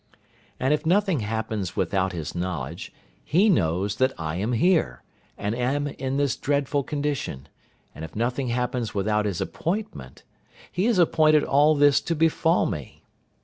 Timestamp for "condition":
6.81-7.47